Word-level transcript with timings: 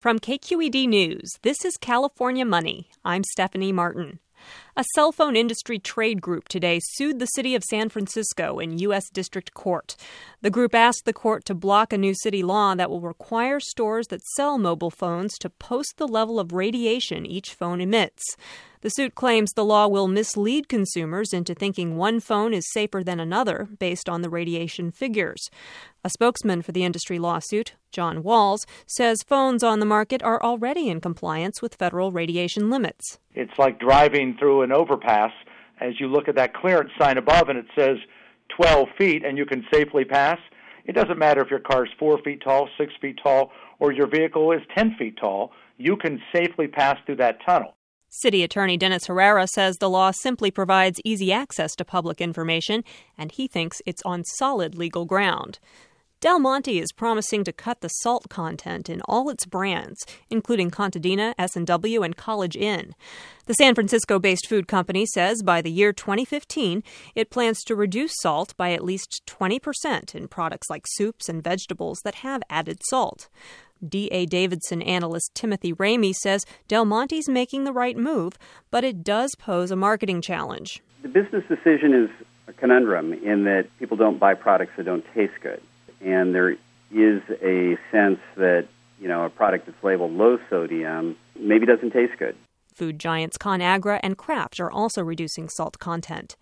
From 0.00 0.20
KQED 0.20 0.86
News, 0.86 1.38
this 1.42 1.64
is 1.64 1.76
California 1.76 2.44
Money. 2.44 2.88
I'm 3.04 3.24
Stephanie 3.24 3.72
Martin. 3.72 4.20
A 4.78 4.84
cell 4.94 5.10
phone 5.10 5.34
industry 5.34 5.80
trade 5.80 6.22
group 6.22 6.46
today 6.46 6.78
sued 6.80 7.18
the 7.18 7.26
city 7.26 7.56
of 7.56 7.64
San 7.64 7.88
Francisco 7.88 8.60
in 8.60 8.78
U.S. 8.78 9.10
District 9.10 9.52
Court. 9.52 9.96
The 10.40 10.50
group 10.50 10.72
asked 10.72 11.04
the 11.04 11.12
court 11.12 11.44
to 11.46 11.54
block 11.56 11.92
a 11.92 11.98
new 11.98 12.14
city 12.14 12.44
law 12.44 12.76
that 12.76 12.88
will 12.88 13.00
require 13.00 13.58
stores 13.58 14.06
that 14.06 14.22
sell 14.36 14.56
mobile 14.56 14.92
phones 14.92 15.36
to 15.38 15.50
post 15.50 15.94
the 15.96 16.06
level 16.06 16.38
of 16.38 16.52
radiation 16.52 17.26
each 17.26 17.54
phone 17.54 17.80
emits. 17.80 18.22
The 18.80 18.90
suit 18.90 19.16
claims 19.16 19.50
the 19.50 19.64
law 19.64 19.88
will 19.88 20.06
mislead 20.06 20.68
consumers 20.68 21.32
into 21.32 21.52
thinking 21.52 21.96
one 21.96 22.20
phone 22.20 22.54
is 22.54 22.70
safer 22.70 23.02
than 23.02 23.18
another 23.18 23.68
based 23.80 24.08
on 24.08 24.22
the 24.22 24.30
radiation 24.30 24.92
figures. 24.92 25.50
A 26.04 26.10
spokesman 26.10 26.62
for 26.62 26.70
the 26.70 26.84
industry 26.84 27.18
lawsuit, 27.18 27.74
John 27.90 28.22
Walls, 28.22 28.64
says 28.86 29.18
phones 29.26 29.64
on 29.64 29.80
the 29.80 29.86
market 29.86 30.22
are 30.22 30.40
already 30.40 30.88
in 30.88 31.00
compliance 31.00 31.60
with 31.60 31.74
federal 31.74 32.12
radiation 32.12 32.70
limits. 32.70 33.18
It's 33.34 33.58
like 33.58 33.80
driving 33.80 34.36
through 34.38 34.62
an 34.62 34.67
overpass 34.72 35.32
as 35.80 36.00
you 36.00 36.08
look 36.08 36.28
at 36.28 36.36
that 36.36 36.54
clearance 36.54 36.90
sign 36.98 37.18
above 37.18 37.48
and 37.48 37.58
it 37.58 37.66
says 37.76 37.96
12 38.56 38.88
feet 38.98 39.24
and 39.24 39.38
you 39.38 39.46
can 39.46 39.64
safely 39.72 40.04
pass. 40.04 40.38
It 40.84 40.94
doesn't 40.94 41.18
matter 41.18 41.42
if 41.42 41.50
your 41.50 41.60
car 41.60 41.84
is 41.84 41.90
4 41.98 42.22
feet 42.22 42.42
tall, 42.42 42.68
6 42.78 42.92
feet 43.00 43.18
tall, 43.22 43.52
or 43.78 43.92
your 43.92 44.08
vehicle 44.08 44.52
is 44.52 44.60
10 44.76 44.96
feet 44.98 45.16
tall, 45.20 45.52
you 45.76 45.96
can 45.96 46.20
safely 46.34 46.66
pass 46.66 46.96
through 47.06 47.16
that 47.16 47.38
tunnel. 47.46 47.74
City 48.10 48.42
Attorney 48.42 48.78
Dennis 48.78 49.06
Herrera 49.06 49.46
says 49.46 49.76
the 49.76 49.90
law 49.90 50.12
simply 50.12 50.50
provides 50.50 50.98
easy 51.04 51.30
access 51.30 51.76
to 51.76 51.84
public 51.84 52.22
information, 52.22 52.82
and 53.18 53.30
he 53.30 53.46
thinks 53.46 53.82
it's 53.84 54.02
on 54.02 54.24
solid 54.24 54.74
legal 54.74 55.04
ground. 55.04 55.58
Del 56.20 56.40
Monte 56.40 56.80
is 56.80 56.90
promising 56.90 57.44
to 57.44 57.52
cut 57.52 57.80
the 57.80 57.86
salt 57.86 58.28
content 58.28 58.90
in 58.90 59.00
all 59.02 59.30
its 59.30 59.46
brands, 59.46 60.04
including 60.28 60.68
Contadina, 60.68 61.32
S&W, 61.38 62.02
and 62.02 62.16
College 62.16 62.56
Inn. 62.56 62.96
The 63.46 63.54
San 63.54 63.76
Francisco-based 63.76 64.48
food 64.48 64.66
company 64.66 65.06
says 65.06 65.44
by 65.44 65.62
the 65.62 65.70
year 65.70 65.92
2015, 65.92 66.82
it 67.14 67.30
plans 67.30 67.62
to 67.62 67.76
reduce 67.76 68.10
salt 68.20 68.52
by 68.56 68.72
at 68.72 68.82
least 68.82 69.22
20% 69.28 70.16
in 70.16 70.26
products 70.26 70.68
like 70.68 70.86
soups 70.88 71.28
and 71.28 71.40
vegetables 71.40 72.00
that 72.02 72.16
have 72.16 72.42
added 72.50 72.80
salt. 72.90 73.28
D.A. 73.86 74.26
Davidson 74.26 74.82
analyst 74.82 75.30
Timothy 75.36 75.72
Ramey 75.72 76.12
says 76.12 76.44
Del 76.66 76.84
Monte's 76.84 77.28
making 77.28 77.62
the 77.62 77.72
right 77.72 77.96
move, 77.96 78.36
but 78.72 78.82
it 78.82 79.04
does 79.04 79.36
pose 79.38 79.70
a 79.70 79.76
marketing 79.76 80.20
challenge. 80.20 80.82
The 81.02 81.08
business 81.08 81.44
decision 81.48 81.94
is 81.94 82.26
a 82.48 82.52
conundrum 82.52 83.12
in 83.12 83.44
that 83.44 83.68
people 83.78 83.96
don't 83.96 84.18
buy 84.18 84.34
products 84.34 84.72
that 84.78 84.86
don't 84.86 85.04
taste 85.14 85.34
good. 85.40 85.62
And 86.00 86.34
there 86.34 86.52
is 86.90 87.22
a 87.42 87.76
sense 87.90 88.20
that, 88.36 88.68
you 89.00 89.08
know, 89.08 89.24
a 89.24 89.30
product 89.30 89.66
that's 89.66 89.82
labeled 89.82 90.12
low 90.12 90.38
sodium 90.48 91.16
maybe 91.38 91.66
doesn't 91.66 91.90
taste 91.90 92.18
good. 92.18 92.36
Food 92.72 92.98
giants 92.98 93.36
ConAgra 93.36 94.00
and 94.02 94.16
Kraft 94.16 94.60
are 94.60 94.70
also 94.70 95.02
reducing 95.02 95.48
salt 95.48 95.78
content. 95.78 96.36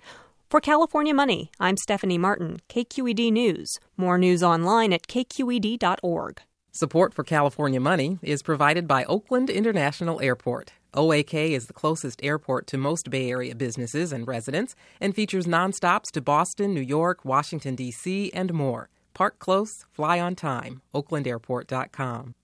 For 0.49 0.61
California 0.61 1.15
Money, 1.15 1.51
I'm 1.59 1.77
Stephanie 1.77 2.19
Martin, 2.19 2.61
KQED 2.69 3.33
News. 3.33 3.81
More 3.97 4.17
news 4.17 4.43
online 4.43 4.93
at 4.93 5.09
kqed.org. 5.09 6.41
Support 6.71 7.15
for 7.15 7.25
California 7.25 7.81
Money 7.81 8.19
is 8.23 8.43
provided 8.43 8.87
by 8.87 9.05
Oakland 9.05 9.49
International 9.49 10.21
Airport. 10.21 10.73
OAK 10.95 11.35
is 11.35 11.67
the 11.67 11.73
closest 11.73 12.23
airport 12.23 12.67
to 12.69 12.79
most 12.79 13.11
Bay 13.11 13.31
Area 13.31 13.55
businesses 13.55 14.13
and 14.13 14.29
residents 14.29 14.77
and 15.01 15.15
features 15.15 15.47
nonstops 15.47 16.11
to 16.13 16.21
Boston, 16.21 16.75
New 16.75 16.81
York, 16.81 17.25
Washington, 17.25 17.75
D.C., 17.75 18.31
and 18.33 18.53
more. 18.53 18.89
Park 19.17 19.39
close, 19.39 19.87
fly 19.95 20.21
on 20.21 20.35
time. 20.37 20.83
OaklandAirport.com. 20.95 22.35